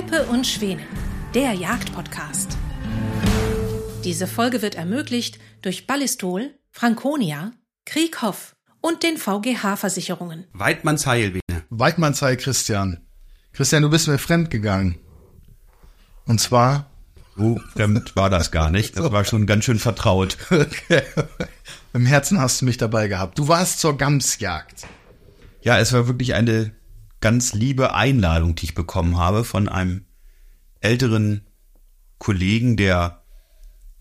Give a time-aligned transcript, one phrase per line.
[0.00, 0.80] Peppe und Schwäne,
[1.34, 2.56] der Jagdpodcast.
[4.02, 7.52] Diese Folge wird ermöglicht durch Ballistol, Franconia,
[7.84, 10.46] Krieghoff und den VGH-Versicherungen.
[10.54, 11.64] Weidmannsheil, Bene.
[11.68, 13.06] Weidmannsheil, Christian.
[13.52, 14.96] Christian, du bist mir fremd gegangen.
[16.24, 16.86] Und zwar.
[17.36, 18.96] So fremd war das gar nicht.
[18.96, 20.38] Das war schon ganz schön vertraut.
[20.50, 21.02] Okay.
[21.92, 23.38] Im Herzen hast du mich dabei gehabt.
[23.38, 24.86] Du warst zur Gamsjagd.
[25.60, 26.72] Ja, es war wirklich eine
[27.20, 30.06] ganz liebe Einladung, die ich bekommen habe von einem
[30.80, 31.46] älteren
[32.18, 33.22] Kollegen, der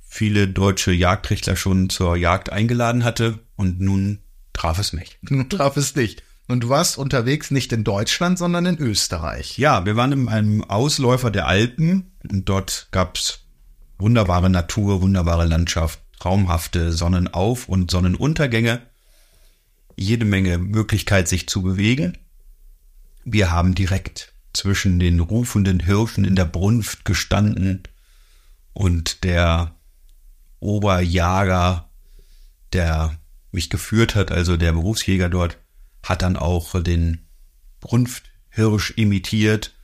[0.01, 4.19] viele deutsche Jagdrichter schon zur Jagd eingeladen hatte und nun
[4.53, 5.19] traf es mich.
[5.29, 6.17] Nun traf es dich.
[6.47, 9.59] Und du warst unterwegs nicht in Deutschland, sondern in Österreich.
[9.59, 13.45] Ja, wir waren in einem Ausläufer der Alpen und dort gab's
[13.99, 18.81] wunderbare Natur, wunderbare Landschaft, traumhafte Sonnenauf- und Sonnenuntergänge,
[19.95, 22.17] jede Menge Möglichkeit, sich zu bewegen.
[23.31, 27.83] Wir haben direkt zwischen den rufenden Hirschen in der Brunft gestanden
[28.73, 29.75] und der
[30.59, 31.89] Oberjager,
[32.73, 33.17] der
[33.51, 35.57] mich geführt hat, also der Berufsjäger dort,
[36.01, 37.27] hat dann auch den
[37.81, 39.75] Brunfthirsch imitiert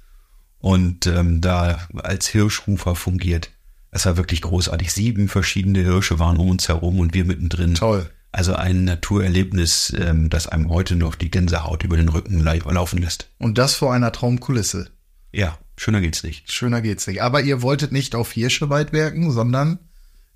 [0.57, 3.51] und ähm, da als Hirschrufer fungiert.
[3.91, 4.91] Es war wirklich großartig.
[4.91, 7.75] Sieben verschiedene Hirsche waren um uns herum und wir mittendrin.
[7.75, 8.09] Toll.
[8.35, 13.29] Also ein Naturerlebnis, ähm, das einem heute noch die Gänsehaut über den Rücken laufen lässt.
[13.37, 14.89] Und das vor einer Traumkulisse.
[15.31, 16.51] Ja, schöner geht's nicht.
[16.51, 17.21] Schöner geht's nicht.
[17.21, 19.79] Aber ihr wolltet nicht auf Hirscheweidwerken, sondern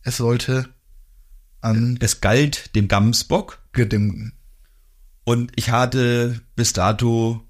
[0.01, 0.69] es sollte
[1.59, 4.31] an Es galt dem Gamsbock dem
[5.25, 7.45] und ich hatte bis dato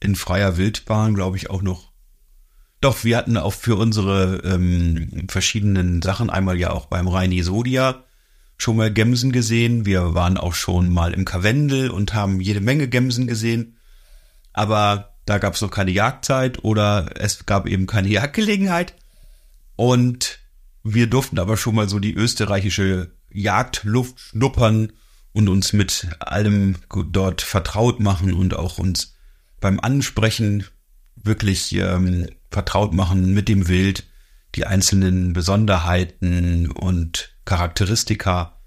[0.00, 1.92] in freier Wildbahn, glaube ich, auch noch.
[2.80, 8.04] Doch, wir hatten auch für unsere ähm, verschiedenen Sachen einmal ja auch beim Reini Sodia
[8.58, 9.86] schon mal Gemsen gesehen.
[9.86, 13.78] Wir waren auch schon mal im Karwendel und haben jede Menge Gemsen gesehen.
[14.52, 18.94] Aber da gab es noch keine Jagdzeit oder es gab eben keine Jagdgelegenheit.
[19.76, 20.40] Und
[20.82, 24.92] wir durften aber schon mal so die österreichische Jagdluft schnuppern
[25.32, 26.76] und uns mit allem
[27.10, 29.14] dort vertraut machen und auch uns
[29.60, 30.64] beim Ansprechen
[31.14, 34.04] wirklich ähm, vertraut machen mit dem Wild,
[34.54, 38.57] die einzelnen Besonderheiten und Charakteristika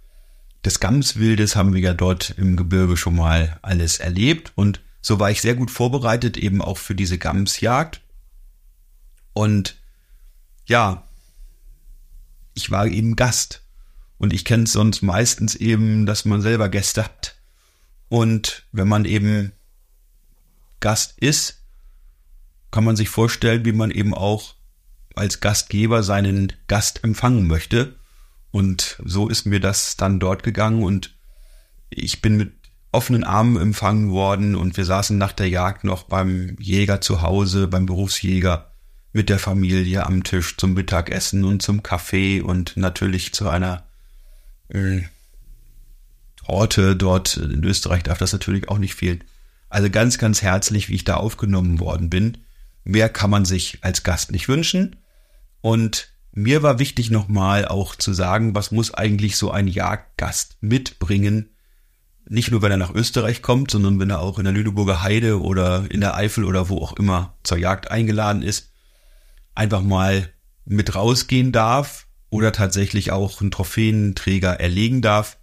[0.66, 5.32] des Gamswildes haben wir ja dort im Gebirge schon mal alles erlebt und so war
[5.32, 8.02] ich sehr gut vorbereitet eben auch für diese Gamsjagd.
[9.34, 9.78] Und
[10.66, 11.08] ja,
[12.54, 13.64] ich war eben Gast
[14.20, 17.36] und ich kenne es sonst meistens eben, dass man selber Gäste hat.
[18.10, 19.54] Und wenn man eben
[20.80, 21.64] Gast ist,
[22.70, 24.56] kann man sich vorstellen, wie man eben auch
[25.16, 27.96] als Gastgeber seinen Gast empfangen möchte.
[28.52, 31.16] Und so ist mir das dann dort gegangen und
[31.90, 32.54] ich bin mit
[32.92, 37.68] offenen Armen empfangen worden und wir saßen nach der Jagd noch beim Jäger zu Hause,
[37.68, 38.72] beim Berufsjäger
[39.14, 43.86] mit der Familie am Tisch zum Mittagessen und zum Kaffee und natürlich zu einer
[44.70, 45.02] äh,
[46.46, 49.24] Torte dort in Österreich darf das natürlich auch nicht fehlen.
[49.70, 52.40] Also ganz, ganz herzlich, wie ich da aufgenommen worden bin.
[52.84, 54.98] Mehr kann man sich als Gast nicht wünschen.
[55.62, 61.50] Und mir war wichtig nochmal auch zu sagen, was muss eigentlich so ein Jagdgast mitbringen?
[62.28, 65.41] Nicht nur, wenn er nach Österreich kommt, sondern wenn er auch in der Lüneburger Heide
[65.41, 68.72] oder in der Eifel oder wo auch immer zur Jagd eingeladen ist,
[69.56, 70.30] einfach mal
[70.64, 75.38] mit rausgehen darf oder tatsächlich auch einen Trophäenträger erlegen darf.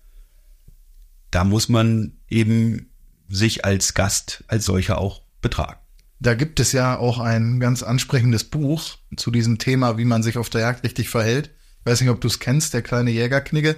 [1.30, 2.90] Da muss man eben
[3.28, 5.80] sich als Gast als solcher auch betragen.
[6.20, 10.36] Da gibt es ja auch ein ganz ansprechendes Buch zu diesem Thema, wie man sich
[10.36, 11.50] auf der Jagd richtig verhält.
[11.80, 13.76] Ich weiß nicht, ob du es kennst, der kleine Jägerknigge.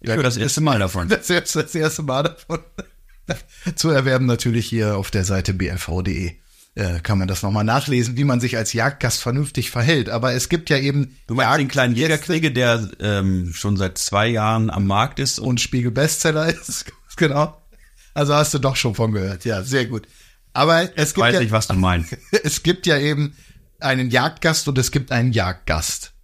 [0.00, 1.08] Ich höre das erste Mal davon.
[1.08, 2.58] Das erste, das erste Mal davon.
[3.76, 6.32] Zu erwerben natürlich hier auf der Seite blv.de.
[6.74, 10.10] Äh, kann man das nochmal nachlesen, wie man sich als Jagdgast vernünftig verhält.
[10.10, 14.28] Aber es gibt ja eben Du meinst den kleinen Jägerkriege, der ähm, schon seit zwei
[14.28, 16.84] Jahren am Markt ist und Spiegel Bestseller ist.
[17.16, 17.56] genau.
[18.12, 19.44] Also hast du doch schon von gehört.
[19.44, 20.06] Ja, sehr gut.
[20.56, 22.16] Aber es gibt weiß ja, nicht, was du meinst.
[22.42, 23.36] es gibt ja eben
[23.78, 26.14] einen Jagdgast und es gibt einen Jagdgast.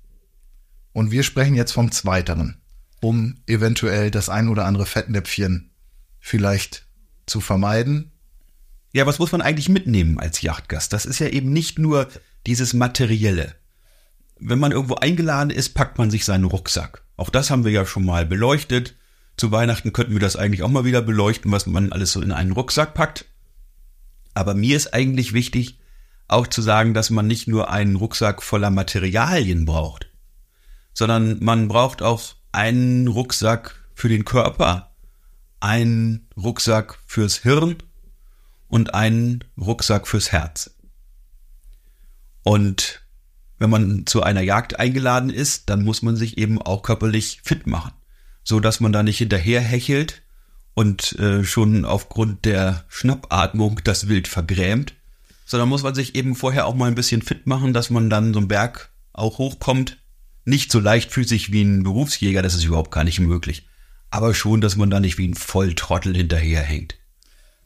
[0.94, 2.62] Und wir sprechen jetzt vom Zweiteren,
[3.02, 5.70] um eventuell das ein oder andere Fettnäpfchen
[6.18, 6.86] vielleicht
[7.26, 8.12] zu vermeiden.
[8.94, 10.94] Ja, was muss man eigentlich mitnehmen als Jagdgast?
[10.94, 12.08] Das ist ja eben nicht nur
[12.46, 13.54] dieses Materielle.
[14.40, 17.04] Wenn man irgendwo eingeladen ist, packt man sich seinen Rucksack.
[17.18, 18.96] Auch das haben wir ja schon mal beleuchtet.
[19.36, 22.32] Zu Weihnachten könnten wir das eigentlich auch mal wieder beleuchten, was man alles so in
[22.32, 23.26] einen Rucksack packt.
[24.34, 25.78] Aber mir ist eigentlich wichtig,
[26.28, 30.10] auch zu sagen, dass man nicht nur einen Rucksack voller Materialien braucht,
[30.94, 34.94] sondern man braucht auch einen Rucksack für den Körper,
[35.60, 37.76] einen Rucksack fürs Hirn
[38.68, 40.74] und einen Rucksack fürs Herz.
[42.42, 43.02] Und
[43.58, 47.66] wenn man zu einer Jagd eingeladen ist, dann muss man sich eben auch körperlich fit
[47.66, 47.92] machen,
[48.42, 50.22] so dass man da nicht hinterher hechelt
[50.74, 54.94] und äh, schon aufgrund der Schnappatmung das Wild vergrämt,
[55.44, 58.32] sondern muss man sich eben vorher auch mal ein bisschen fit machen, dass man dann
[58.32, 59.98] so einen Berg auch hochkommt.
[60.44, 63.68] Nicht so leichtfüßig wie ein Berufsjäger, das ist überhaupt gar nicht möglich.
[64.10, 66.96] Aber schon, dass man da nicht wie ein Volltrottel hinterherhängt.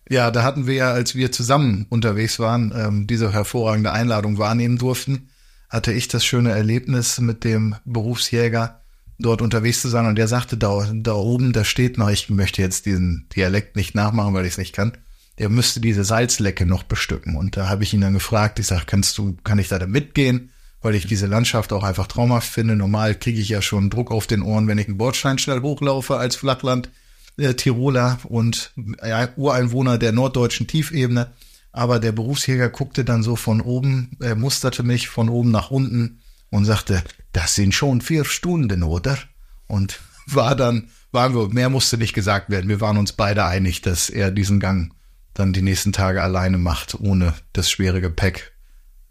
[0.08, 4.78] Ja, da hatten wir ja, als wir zusammen unterwegs waren, ähm, diese hervorragende Einladung wahrnehmen
[4.78, 5.30] durften,
[5.68, 8.82] hatte ich das schöne Erlebnis mit dem Berufsjäger
[9.18, 12.62] dort unterwegs zu sein und der sagte, da, da oben, da steht noch, ich möchte
[12.62, 14.92] jetzt diesen Dialekt nicht nachmachen, weil ich es nicht kann,
[15.38, 17.36] der müsste diese Salzlecke noch bestücken.
[17.36, 20.50] Und da habe ich ihn dann gefragt, ich sage, kannst du, kann ich da, mitgehen?
[20.82, 22.76] Weil ich diese Landschaft auch einfach traumhaft finde.
[22.76, 26.16] Normal kriege ich ja schon Druck auf den Ohren, wenn ich einen Bordstein schnell hochlaufe
[26.16, 26.90] als Flachland
[27.38, 28.72] äh, Tiroler und
[29.04, 31.32] ja, Ureinwohner der norddeutschen Tiefebene.
[31.72, 36.20] Aber der Berufsjäger guckte dann so von oben, er musterte mich von oben nach unten
[36.50, 37.02] und sagte,
[37.32, 39.18] das sind schon vier Stunden, oder?
[39.66, 42.68] Und war dann, waren wir, mehr musste nicht gesagt werden.
[42.68, 44.92] Wir waren uns beide einig, dass er diesen Gang
[45.34, 48.52] dann die nächsten Tage alleine macht, ohne das schwere Gepäck,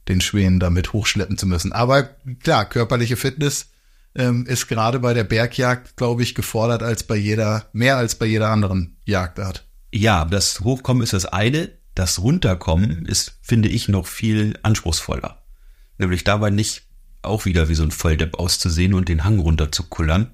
[0.08, 1.72] den Schweden damit hochschleppen zu müssen.
[1.72, 2.04] Aber
[2.42, 3.68] klar, körperliche Fitness
[4.16, 8.26] ähm, ist gerade bei der Bergjagd, glaube ich, gefordert als bei jeder, mehr als bei
[8.26, 9.68] jeder anderen Jagdart.
[9.92, 11.72] Ja, das Hochkommen ist das eine.
[11.94, 15.44] Das Runterkommen ist, finde ich, noch viel anspruchsvoller.
[15.98, 16.85] Nämlich dabei nicht
[17.28, 20.32] auch wieder wie so ein Volldepp auszusehen und den Hang runter zu kullern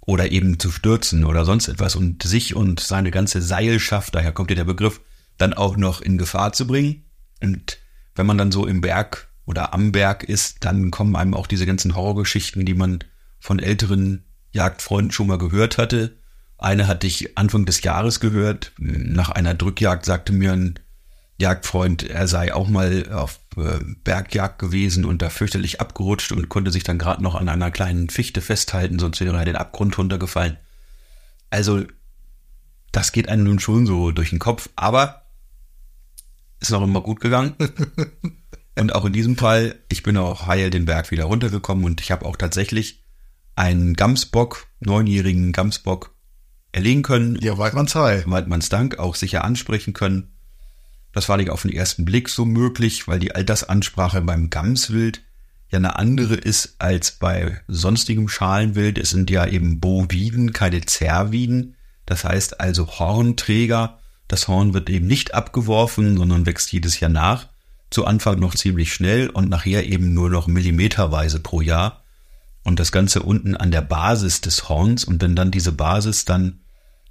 [0.00, 4.50] oder eben zu stürzen oder sonst etwas und sich und seine ganze Seilschaft, daher kommt
[4.50, 5.00] ja der Begriff,
[5.38, 7.04] dann auch noch in Gefahr zu bringen.
[7.40, 7.78] Und
[8.14, 11.66] wenn man dann so im Berg oder am Berg ist, dann kommen einem auch diese
[11.66, 13.04] ganzen Horrorgeschichten, die man
[13.38, 16.18] von älteren Jagdfreunden schon mal gehört hatte.
[16.58, 18.72] Eine hatte ich Anfang des Jahres gehört.
[18.78, 20.78] Nach einer Drückjagd sagte mir ein
[21.40, 26.84] Jagdfreund, er sei auch mal auf Bergjagd gewesen und da fürchterlich abgerutscht und konnte sich
[26.84, 30.56] dann gerade noch an einer kleinen Fichte festhalten, sonst wäre er den Abgrund runtergefallen.
[31.50, 31.84] Also,
[32.92, 35.22] das geht einem nun schon so durch den Kopf, aber
[36.60, 37.54] ist noch immer gut gegangen.
[38.78, 42.10] und auch in diesem Fall, ich bin auch heil den Berg wieder runtergekommen und ich
[42.10, 43.02] habe auch tatsächlich
[43.56, 46.14] einen Gamsbock, neunjährigen Gamsbock
[46.72, 47.36] erlegen können.
[47.40, 48.24] Ja, Waldmanns Heil.
[48.26, 50.31] Waldmanns Dank auch sicher ansprechen können.
[51.12, 55.22] Das war nicht auf den ersten Blick so möglich, weil die Altersansprache beim Gamswild
[55.68, 58.98] ja eine andere ist als bei sonstigem Schalenwild.
[58.98, 61.76] Es sind ja eben Boviden, keine Zerviden.
[62.06, 63.98] Das heißt also Hornträger.
[64.28, 67.48] Das Horn wird eben nicht abgeworfen, sondern wächst jedes Jahr nach.
[67.90, 72.02] Zu Anfang noch ziemlich schnell und nachher eben nur noch millimeterweise pro Jahr.
[72.64, 75.04] Und das Ganze unten an der Basis des Horns.
[75.04, 76.60] Und wenn dann diese Basis dann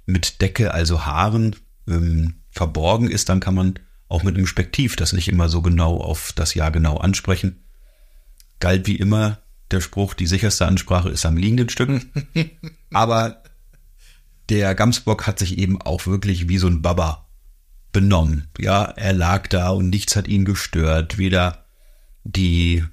[0.06, 1.54] mit Decke, also Haaren,
[1.86, 3.78] ähm, verborgen ist, dann kann man
[4.12, 7.64] auch mit einem Spektiv das nicht immer so genau auf das Jahr genau ansprechen.
[8.60, 9.38] Galt wie immer
[9.70, 12.02] der Spruch, die sicherste Ansprache ist am liegenden Stück.
[12.92, 13.42] Aber
[14.48, 17.26] der Gamsbock hat sich eben auch wirklich wie so ein Baba
[17.90, 18.48] benommen.
[18.58, 21.16] Ja, er lag da und nichts hat ihn gestört.
[21.16, 21.64] Weder
[22.24, 22.84] die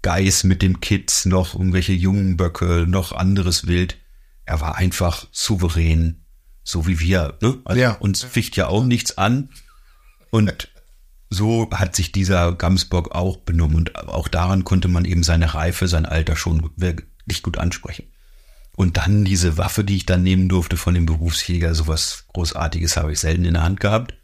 [0.00, 3.98] Geiß mit dem Kitz, noch irgendwelche jungen Böcke, noch anderes Wild.
[4.44, 6.24] Er war einfach souverän,
[6.64, 7.38] so wie wir.
[7.42, 7.58] Ne?
[7.64, 7.92] Also ja.
[7.92, 9.50] Uns ficht ja auch nichts an.
[10.32, 10.68] Und
[11.28, 15.88] so hat sich dieser Gamsbock auch benommen und auch daran konnte man eben seine Reife,
[15.88, 18.06] sein Alter schon wirklich gut ansprechen.
[18.74, 23.12] Und dann diese Waffe, die ich dann nehmen durfte von dem Berufsjäger, sowas Großartiges habe
[23.12, 24.14] ich selten in der Hand gehabt.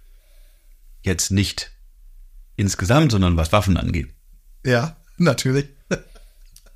[1.03, 1.73] Jetzt nicht
[2.57, 4.09] insgesamt, sondern was Waffen angeht.
[4.65, 5.69] Ja, natürlich.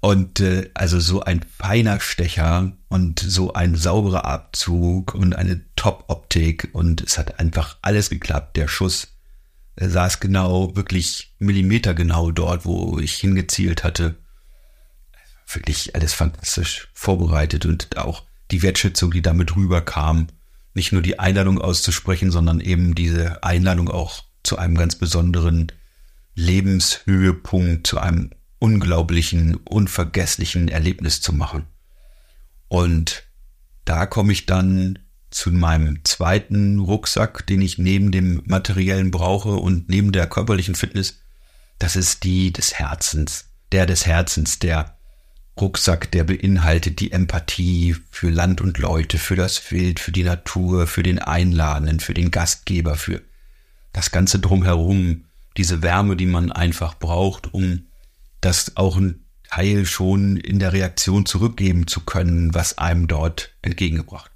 [0.01, 6.69] Und äh, also so ein feiner Stecher und so ein sauberer Abzug und eine Top-Optik
[6.73, 8.57] und es hat einfach alles geklappt.
[8.57, 9.12] Der Schuss
[9.77, 14.17] er saß genau, wirklich millimetergenau dort, wo ich hingezielt hatte.
[15.51, 20.29] Wirklich alles fantastisch vorbereitet und auch die Wertschätzung, die damit rüberkam.
[20.75, 25.73] Nicht nur die Einladung auszusprechen, sondern eben diese Einladung auch zu einem ganz besonderen
[26.35, 31.67] Lebenshöhepunkt, zu einem unglaublichen, unvergesslichen Erlebnis zu machen.
[32.69, 33.25] Und
[33.85, 34.99] da komme ich dann
[35.33, 41.21] zu meinem zweiten Rucksack, den ich neben dem materiellen brauche und neben der körperlichen Fitness,
[41.79, 44.97] das ist die des Herzens, der des Herzens, der
[45.61, 50.87] Rucksack, der beinhaltet die Empathie für Land und Leute, für das Wild, für die Natur,
[50.87, 53.21] für den Einladenden, für den Gastgeber, für
[53.93, 55.25] das Ganze drumherum,
[55.57, 57.87] diese Wärme, die man einfach braucht, um
[58.41, 64.32] das auch ein Teil schon in der Reaktion zurückgeben zu können, was einem dort entgegengebracht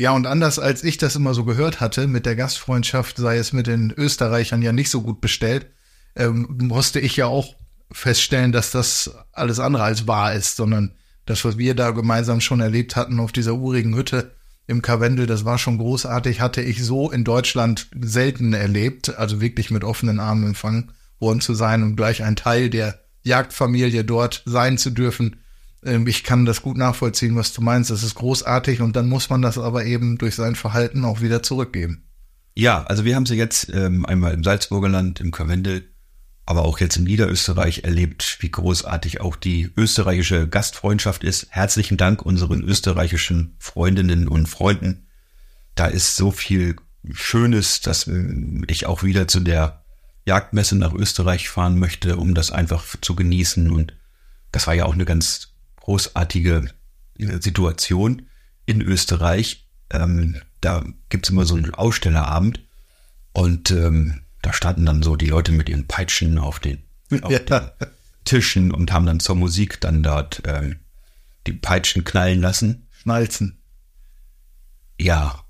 [0.00, 3.52] ja, und anders als ich das immer so gehört hatte, mit der Gastfreundschaft sei es
[3.52, 5.66] mit den Österreichern ja nicht so gut bestellt,
[6.16, 7.54] ähm, musste ich ja auch
[7.92, 10.94] feststellen, dass das alles andere als wahr ist, sondern
[11.26, 14.34] das, was wir da gemeinsam schon erlebt hatten auf dieser urigen Hütte
[14.66, 19.70] im Karwendel, das war schon großartig, hatte ich so in Deutschland selten erlebt, also wirklich
[19.70, 24.78] mit offenen Armen empfangen worden zu sein und gleich ein Teil der Jagdfamilie dort sein
[24.78, 25.40] zu dürfen.
[25.84, 27.90] Ähm, ich kann das gut nachvollziehen, was du meinst.
[27.90, 31.42] Das ist großartig und dann muss man das aber eben durch sein Verhalten auch wieder
[31.42, 32.04] zurückgeben.
[32.54, 35.88] Ja, also wir haben sie jetzt ähm, einmal im Salzburger Land, im Karwendel,
[36.46, 41.46] aber auch jetzt in Niederösterreich erlebt, wie großartig auch die österreichische Gastfreundschaft ist.
[41.50, 45.06] Herzlichen Dank unseren österreichischen Freundinnen und Freunden.
[45.74, 46.76] Da ist so viel
[47.12, 48.24] Schönes, dass äh,
[48.66, 49.84] ich auch wieder zu der
[50.26, 53.70] Jagdmesse nach Österreich fahren möchte, um das einfach zu genießen.
[53.70, 53.96] Und
[54.52, 55.49] das war ja auch eine ganz
[55.80, 56.70] großartige
[57.18, 58.26] äh, Situation
[58.66, 59.66] in Österreich.
[59.90, 62.60] Ähm, da gibt's immer so einen Ausstellerabend
[63.32, 66.82] und ähm, da standen dann so die Leute mit ihren Peitschen auf den,
[67.22, 67.38] auf Ja.
[67.38, 67.70] den
[68.24, 70.80] Tischen und haben dann zur Musik dann dort ähm,
[71.46, 72.86] die Peitschen knallen lassen.
[72.90, 73.58] Schnalzen.
[74.98, 75.44] Ja.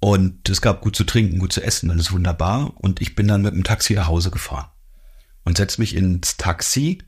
[0.00, 2.74] Und es gab gut zu trinken, gut zu essen, alles wunderbar.
[2.76, 4.68] Und ich bin dann mit dem Taxi nach Hause gefahren
[5.44, 6.98] und setz mich ins Taxi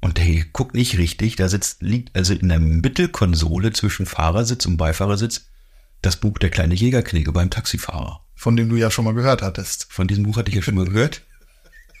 [0.00, 1.36] und der guckt nicht richtig.
[1.36, 5.46] Da sitzt, liegt also in der Mittelkonsole zwischen Fahrersitz und Beifahrersitz
[6.02, 8.20] das Buch Der kleine Jägerknigge beim Taxifahrer.
[8.34, 9.86] Von dem du ja schon mal gehört hattest.
[9.90, 11.22] Von diesem Buch hatte ich ja schon mal gehört.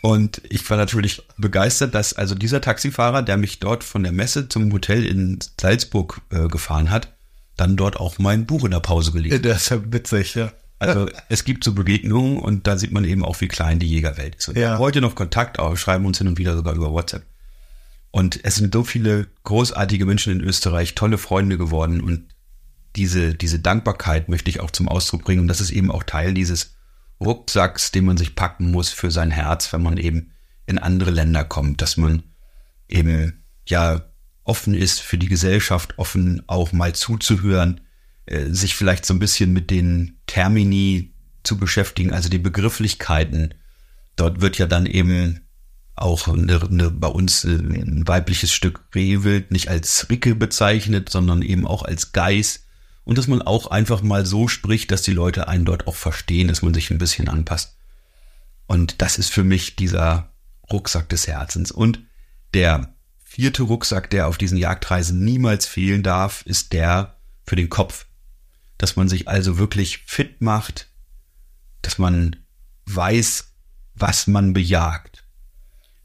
[0.00, 4.48] Und ich war natürlich begeistert, dass also dieser Taxifahrer, der mich dort von der Messe
[4.48, 7.16] zum Hotel in Salzburg äh, gefahren hat,
[7.56, 9.42] dann dort auch mein Buch in der Pause gelesen.
[9.42, 10.52] Das ist ja witzig, ja.
[10.78, 14.36] Also es gibt so Begegnungen und da sieht man eben auch, wie klein die Jägerwelt
[14.36, 14.46] ist.
[14.48, 14.60] Und Ja.
[14.60, 17.24] wir haben heute noch Kontakt, auch schreiben uns hin und wieder sogar über WhatsApp.
[18.10, 22.34] Und es sind so viele großartige Menschen in Österreich, tolle Freunde geworden und
[22.96, 25.42] diese, diese Dankbarkeit möchte ich auch zum Ausdruck bringen.
[25.42, 26.76] Und das ist eben auch Teil dieses
[27.20, 30.32] Rucksacks, den man sich packen muss für sein Herz, wenn man eben
[30.66, 32.22] in andere Länder kommt, dass man
[32.88, 34.10] eben ja
[34.44, 37.82] offen ist für die Gesellschaft, offen auch mal zuzuhören,
[38.26, 43.54] äh, sich vielleicht so ein bisschen mit den Termini zu beschäftigen, also die Begrifflichkeiten.
[44.16, 45.47] Dort wird ja dann eben
[46.02, 51.42] auch eine, eine, bei uns äh, ein weibliches Stück Rehwild nicht als Ricke bezeichnet, sondern
[51.42, 52.64] eben auch als Geiß.
[53.04, 56.48] Und dass man auch einfach mal so spricht, dass die Leute einen dort auch verstehen,
[56.48, 57.76] dass man sich ein bisschen anpasst.
[58.66, 60.30] Und das ist für mich dieser
[60.70, 61.72] Rucksack des Herzens.
[61.72, 62.00] Und
[62.52, 68.06] der vierte Rucksack, der auf diesen Jagdreisen niemals fehlen darf, ist der für den Kopf.
[68.76, 70.88] Dass man sich also wirklich fit macht,
[71.82, 72.36] dass man
[72.86, 73.52] weiß,
[73.94, 75.17] was man bejagt.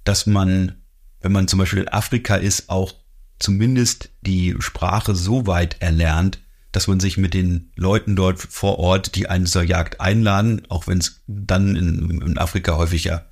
[0.03, 0.81] Dass man,
[1.22, 2.93] wenn man zum Beispiel in Afrika ist, auch
[3.39, 6.39] zumindest die Sprache so weit erlernt,
[6.72, 10.88] dass man sich mit den Leuten dort vor Ort, die einen zur Jagd einladen, auch
[10.88, 13.25] wenn es dann in, in Afrika häufig ja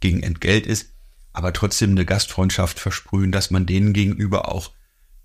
[0.00, 0.90] gegen Entgelt ist,
[1.32, 4.72] aber trotzdem eine Gastfreundschaft versprühen, dass man denen gegenüber auch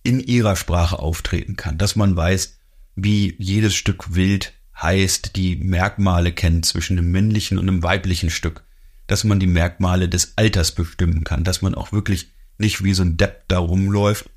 [0.03, 2.59] in ihrer Sprache auftreten kann, dass man weiß,
[2.95, 8.63] wie jedes Stück Wild heißt, die Merkmale kennt zwischen einem männlichen und einem weiblichen Stück,
[9.07, 13.03] dass man die Merkmale des Alters bestimmen kann, dass man auch wirklich nicht wie so
[13.03, 14.29] ein Depp da rumläuft,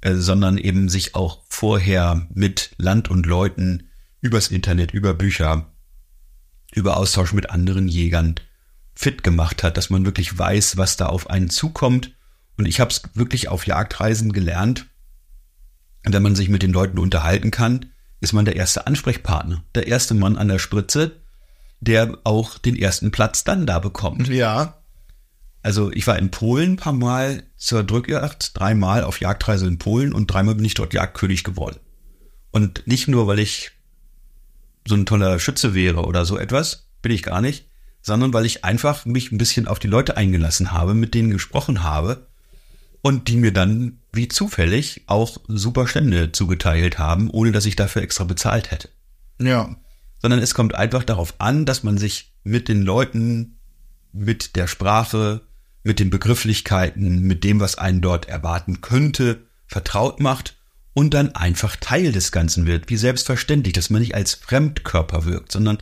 [0.00, 3.88] äh, sondern eben sich auch vorher mit Land und Leuten
[4.20, 5.72] übers Internet, über Bücher,
[6.74, 8.36] über Austausch mit anderen Jägern
[8.94, 12.14] fit gemacht hat, dass man wirklich weiß, was da auf einen zukommt.
[12.58, 14.86] Und ich habe es wirklich auf Jagdreisen gelernt.
[16.04, 17.86] Wenn man sich mit den Leuten unterhalten kann,
[18.20, 21.21] ist man der erste Ansprechpartner, der erste Mann an der Spritze,
[21.82, 24.28] der auch den ersten Platz dann da bekommt.
[24.28, 24.78] Ja.
[25.62, 30.12] Also ich war in Polen ein paar Mal zur Drückjagd, dreimal auf Jagdreise in Polen
[30.12, 31.78] und dreimal bin ich dort Jagdkönig geworden.
[32.52, 33.72] Und nicht nur, weil ich
[34.86, 37.68] so ein toller Schütze wäre oder so etwas, bin ich gar nicht,
[38.00, 41.82] sondern weil ich einfach mich ein bisschen auf die Leute eingelassen habe, mit denen gesprochen
[41.82, 42.28] habe
[43.00, 48.02] und die mir dann wie zufällig auch super Stände zugeteilt haben, ohne dass ich dafür
[48.02, 48.88] extra bezahlt hätte
[49.40, 49.74] Ja.
[50.22, 53.58] Sondern es kommt einfach darauf an, dass man sich mit den Leuten,
[54.12, 55.42] mit der Sprache,
[55.82, 60.56] mit den Begrifflichkeiten, mit dem, was einen dort erwarten könnte, vertraut macht
[60.94, 65.50] und dann einfach Teil des Ganzen wird, wie selbstverständlich, dass man nicht als Fremdkörper wirkt,
[65.50, 65.78] sondern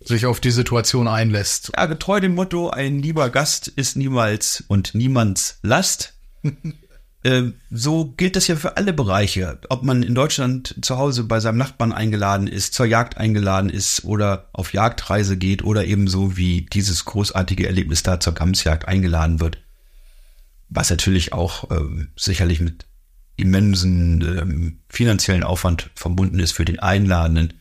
[0.00, 1.70] Sich auf die Situation einlässt.
[1.76, 6.14] ja, getreu dem Motto, ein lieber Gast ist niemals und niemands Last.
[7.22, 9.58] äh, so gilt das ja für alle Bereiche.
[9.68, 14.04] Ob man in Deutschland zu Hause bei seinem Nachbarn eingeladen ist, zur Jagd eingeladen ist
[14.04, 19.58] oder auf Jagdreise geht oder ebenso wie dieses großartige Erlebnis da zur Gamsjagd eingeladen wird.
[20.68, 22.86] Was natürlich auch ähm, sicherlich mit
[23.36, 27.54] immensen ähm, finanziellen Aufwand verbunden ist für den Einladenden.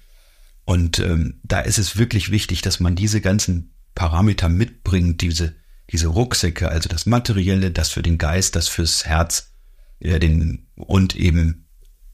[0.65, 5.53] Und ähm, da ist es wirklich wichtig, dass man diese ganzen Parameter mitbringt, diese
[5.91, 9.50] diese Rucksäcke, also das Materielle, das für den Geist, das fürs Herz,
[10.01, 11.67] ja, den, und eben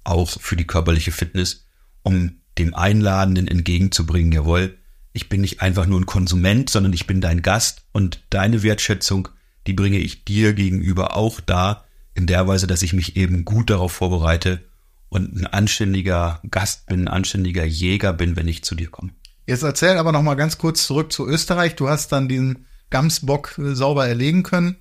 [0.04, 1.66] auch für die körperliche Fitness,
[2.04, 4.78] um dem Einladenden entgegenzubringen, jawohl,
[5.14, 9.30] ich bin nicht einfach nur ein Konsument, sondern ich bin dein Gast und deine Wertschätzung,
[9.66, 13.70] die bringe ich dir gegenüber auch da, in der Weise, dass ich mich eben gut
[13.70, 14.64] darauf vorbereite
[15.10, 19.12] und ein anständiger Gast bin, ein anständiger Jäger bin, wenn ich zu dir komme.
[19.46, 21.76] Jetzt erzähl aber noch mal ganz kurz zurück zu Österreich.
[21.76, 24.78] Du hast dann diesen Gamsbock äh, sauber erlegen können.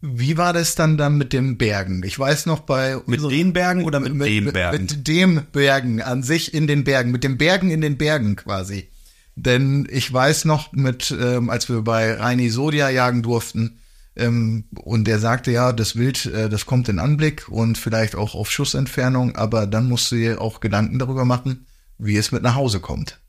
[0.00, 2.02] Wie war das dann dann mit den Bergen?
[2.04, 4.82] Ich weiß noch bei mit den Bergen oder mit, mit dem Bergen?
[4.82, 8.88] Mit dem Bergen an sich in den Bergen, mit den Bergen in den Bergen quasi.
[9.34, 13.78] Denn ich weiß noch, mit ähm, als wir bei Reini Sodia jagen durften,
[14.18, 18.34] ähm, und der sagte ja, das Wild, äh, das kommt in Anblick und vielleicht auch
[18.34, 21.66] auf Schussentfernung, aber dann musst du dir auch Gedanken darüber machen,
[21.98, 23.20] wie es mit nach Hause kommt.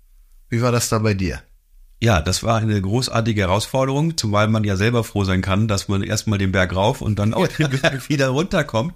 [0.50, 1.42] Wie war das da bei dir?
[2.02, 6.02] Ja, das war eine großartige Herausforderung, zumal man ja selber froh sein kann, dass man
[6.02, 8.94] erstmal den Berg rauf und dann auch den Berg wieder runterkommt.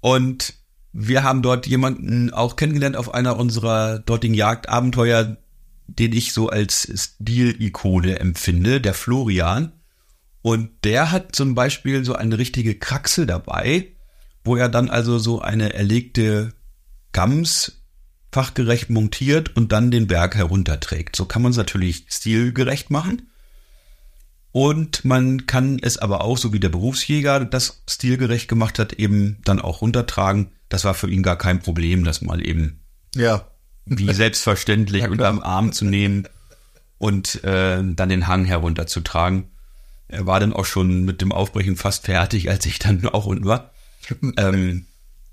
[0.00, 0.54] Und
[0.92, 5.36] wir haben dort jemanden auch kennengelernt auf einer unserer dortigen Jagdabenteuer,
[5.86, 9.72] den ich so als Stilikone empfinde, der Florian.
[10.40, 13.92] Und der hat zum Beispiel so eine richtige Kraxel dabei,
[14.42, 16.54] wo er dann also so eine erlegte
[17.12, 17.81] Gams
[18.32, 21.14] fachgerecht montiert und dann den Berg herunterträgt.
[21.14, 23.30] So kann man es natürlich stilgerecht machen.
[24.52, 29.38] Und man kann es aber auch, so wie der Berufsjäger das stilgerecht gemacht hat, eben
[29.44, 30.52] dann auch runtertragen.
[30.68, 32.80] Das war für ihn gar kein Problem, das mal eben
[33.14, 33.46] ja.
[33.84, 36.26] wie selbstverständlich unterm Arm zu nehmen
[36.98, 39.50] und äh, dann den Hang herunterzutragen.
[40.08, 43.44] Er war dann auch schon mit dem Aufbrechen fast fertig, als ich dann auch unten
[43.44, 43.72] war.
[44.36, 44.86] ähm,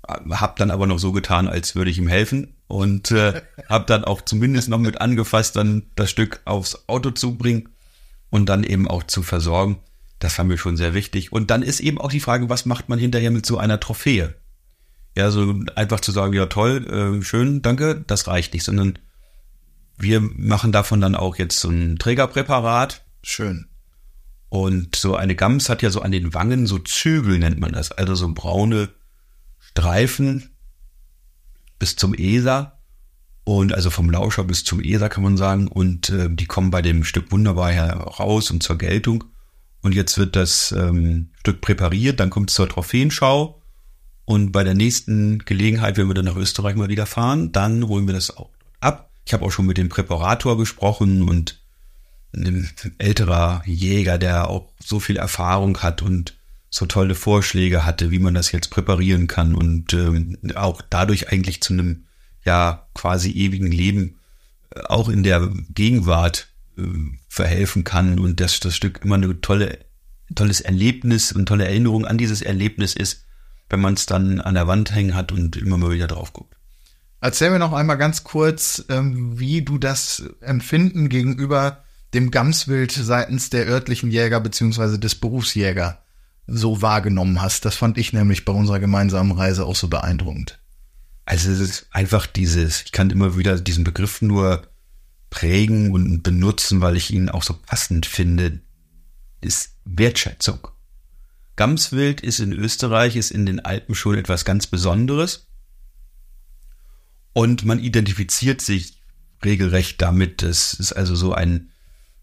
[0.06, 4.04] hab dann aber noch so getan, als würde ich ihm helfen und äh, hab dann
[4.04, 7.70] auch zumindest noch mit angefasst, dann das Stück aufs Auto zu bringen
[8.30, 9.80] und dann eben auch zu versorgen.
[10.20, 11.32] Das war mir schon sehr wichtig.
[11.32, 14.36] Und dann ist eben auch die Frage, was macht man hinterher mit so einer Trophäe?
[15.16, 19.00] Ja, so einfach zu sagen, ja toll, äh, schön, danke, das reicht nicht, sondern
[19.98, 23.04] wir machen davon dann auch jetzt so ein Trägerpräparat.
[23.24, 23.66] Schön.
[24.48, 27.90] Und so eine Gams hat ja so an den Wangen so Zügel nennt man das,
[27.90, 28.90] also so braune
[29.58, 30.50] Streifen
[31.80, 32.78] bis zum ESA.
[33.42, 35.66] Und also vom Lauscher bis zum ESA kann man sagen.
[35.66, 39.24] Und äh, die kommen bei dem Stück wunderbar heraus und zur Geltung.
[39.82, 43.60] Und jetzt wird das ähm, Stück präpariert, dann kommt es zur Trophäenschau.
[44.26, 48.06] Und bei der nächsten Gelegenheit, wenn wir dann nach Österreich mal wieder fahren, dann holen
[48.06, 49.10] wir das auch ab.
[49.26, 51.60] Ich habe auch schon mit dem Präparator gesprochen und
[52.32, 56.36] einem älterer Jäger, der auch so viel Erfahrung hat und
[56.70, 61.60] so tolle Vorschläge hatte, wie man das jetzt präparieren kann und ähm, auch dadurch eigentlich
[61.60, 62.04] zu einem
[62.44, 64.20] ja quasi ewigen Leben
[64.74, 66.82] äh, auch in der Gegenwart äh,
[67.28, 69.80] verhelfen kann und dass das Stück immer eine tolle
[70.36, 73.26] tolles Erlebnis und tolle Erinnerung an dieses Erlebnis ist,
[73.68, 76.54] wenn man es dann an der Wand hängen hat und immer mal wieder drauf guckt.
[77.20, 81.82] Erzähl mir noch einmal ganz kurz, ähm, wie du das Empfinden gegenüber
[82.14, 86.00] dem Gamswild seitens der örtlichen Jäger beziehungsweise des Berufsjäger
[86.50, 87.64] so wahrgenommen hast.
[87.64, 90.60] Das fand ich nämlich bei unserer gemeinsamen Reise auch so beeindruckend.
[91.24, 94.66] Also es ist einfach dieses, ich kann immer wieder diesen Begriff nur
[95.30, 98.60] prägen und benutzen, weil ich ihn auch so passend finde,
[99.40, 100.68] ist Wertschätzung.
[101.56, 105.48] Gamswild ist in Österreich, ist in den Alpen schon etwas ganz Besonderes.
[107.32, 109.00] Und man identifiziert sich
[109.44, 110.42] regelrecht damit.
[110.42, 111.70] Es ist also so ein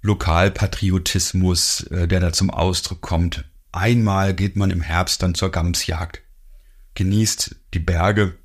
[0.02, 3.46] Lokalpatriotismus, äh, der da zum Ausdruck kommt.
[3.72, 6.22] Einmal geht man im Herbst dann zur Gamsjagd,
[6.96, 8.38] genießt die Berge,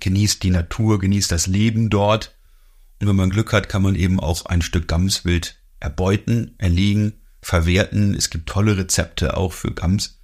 [0.00, 2.36] genießt die Natur, genießt das Leben dort.
[3.00, 8.14] Und wenn man Glück hat, kann man eben auch ein Stück Gamswild erbeuten, erlegen, verwerten.
[8.14, 10.20] Es gibt tolle Rezepte auch für Gams.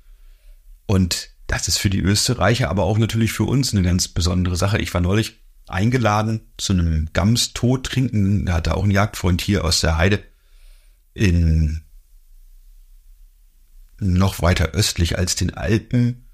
[0.86, 4.78] Und das ist für die Österreicher, aber auch natürlich für uns eine ganz besondere Sache.
[4.78, 8.46] Ich war neulich eingeladen zu einem Gams-Tod trinken.
[8.46, 10.22] Da hatte auch ein Jagdfreund hier aus der Heide
[11.14, 11.82] in
[14.00, 16.26] noch weiter östlich als den Alpen,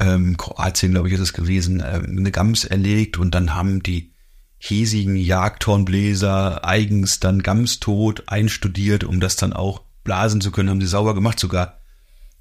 [0.00, 4.14] ähm, Kroatien, glaube ich, ist es gewesen, äh, eine Gams erlegt und dann haben die
[4.58, 10.86] hiesigen Jagdhornbläser eigens dann Gamstot einstudiert, um das dann auch blasen zu können, haben sie
[10.86, 11.40] sauber gemacht.
[11.40, 11.78] Sogar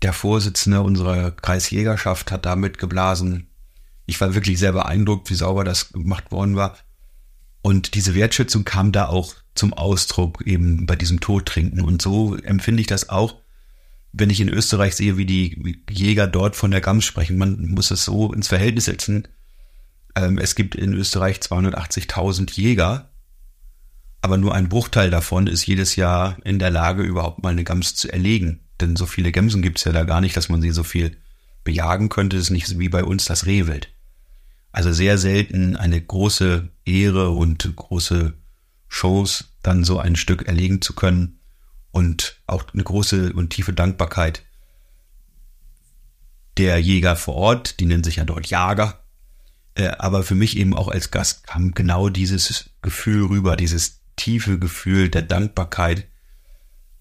[0.02, 3.48] der Vorsitzende unserer Kreisjägerschaft hat damit geblasen.
[4.06, 6.78] Ich war wirklich sehr beeindruckt, wie sauber das gemacht worden war.
[7.62, 11.82] Und diese Wertschätzung kam da auch zum Ausdruck eben bei diesem Todtrinken.
[11.82, 13.36] Und so empfinde ich das auch
[14.12, 17.92] wenn ich in Österreich sehe, wie die Jäger dort von der Gams sprechen, man muss
[17.92, 19.28] es so ins Verhältnis setzen.
[20.16, 23.12] Ähm, es gibt in Österreich 280.000 Jäger
[24.22, 27.96] Aber nur ein Bruchteil davon ist jedes Jahr in der Lage, überhaupt mal eine Gams
[27.96, 28.62] zu erlegen.
[28.82, 31.18] Denn so viele Gemsen gibt's ja da gar nicht, dass man sie so viel
[31.64, 32.38] bejagen könnte.
[32.38, 33.90] Es ist nicht wie bei uns das Rehwild.
[34.72, 38.34] Also sehr selten eine große Ehre und große
[38.88, 41.39] Shows dann so ein Stück erlegen zu können
[41.92, 44.44] und auch eine große und tiefe Dankbarkeit
[46.58, 49.02] der Jäger vor Ort, die nennen sich ja dort Jager,
[49.76, 54.60] äh, aber für mich eben auch als Gast kam genau dieses Gefühl rüber, dieses tiefe
[54.60, 56.08] Gefühl der Dankbarkeit,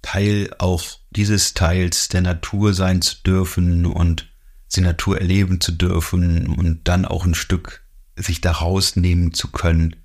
[0.01, 4.31] Teil auch dieses Teils der Natur sein zu dürfen und
[4.77, 9.97] die Natur erleben zu dürfen und dann auch ein Stück sich daraus nehmen zu können.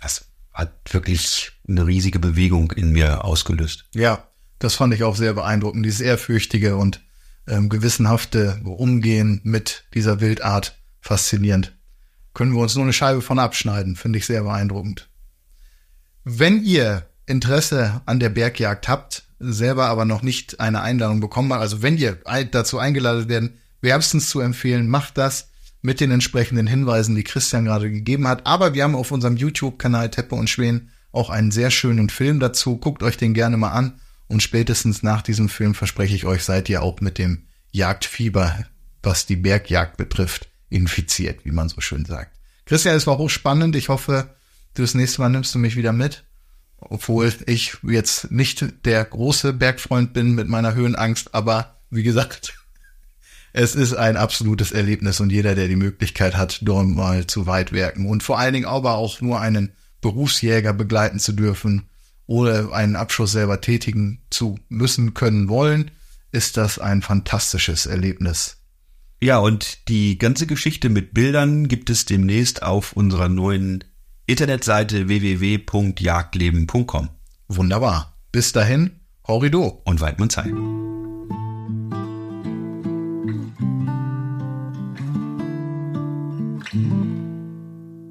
[0.00, 0.29] Das
[0.60, 3.86] hat wirklich eine riesige Bewegung in mir ausgelöst.
[3.94, 7.00] Ja, das fand ich auch sehr beeindruckend, dieses ehrfürchtige und
[7.48, 11.76] ähm, gewissenhafte Umgehen mit dieser Wildart faszinierend.
[12.34, 15.08] Können wir uns nur eine Scheibe von abschneiden, finde ich sehr beeindruckend.
[16.24, 21.62] Wenn ihr Interesse an der Bergjagd habt, selber aber noch nicht eine Einladung bekommen habt,
[21.62, 22.18] also wenn ihr
[22.50, 25.49] dazu eingeladen werden, wärmstens zu empfehlen, macht das
[25.82, 28.46] mit den entsprechenden Hinweisen, die Christian gerade gegeben hat.
[28.46, 32.76] Aber wir haben auf unserem YouTube-Kanal Teppe und Schweden auch einen sehr schönen Film dazu.
[32.76, 34.00] Guckt euch den gerne mal an.
[34.28, 38.64] Und spätestens nach diesem Film verspreche ich euch, seid ihr auch mit dem Jagdfieber,
[39.02, 42.38] was die Bergjagd betrifft, infiziert, wie man so schön sagt.
[42.64, 43.74] Christian, es war hochspannend.
[43.74, 44.34] Ich hoffe,
[44.74, 46.24] du das nächste Mal nimmst du mich wieder mit.
[46.78, 52.54] Obwohl ich jetzt nicht der große Bergfreund bin mit meiner Höhenangst, aber wie gesagt,
[53.52, 57.72] es ist ein absolutes Erlebnis und jeder, der die Möglichkeit hat, dort mal zu weit
[57.72, 61.90] werken und vor allen Dingen aber auch nur einen Berufsjäger begleiten zu dürfen,
[62.30, 65.90] oder einen Abschuss selber tätigen zu müssen, können, wollen,
[66.30, 68.58] ist das ein fantastisches Erlebnis.
[69.20, 73.82] Ja, und die ganze Geschichte mit Bildern gibt es demnächst auf unserer neuen
[74.26, 77.08] Internetseite www.jagdleben.com.
[77.48, 78.16] Wunderbar.
[78.30, 79.82] Bis dahin, Horrido.
[79.84, 80.52] Und Weidmann Zeit.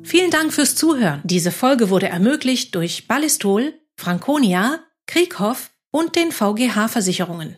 [0.10, 1.22] Vielen Dank fürs Zuhören.
[1.24, 7.58] Diese Folge wurde ermöglicht durch Ballistol Franconia, Krieghoff und den VGH Versicherungen.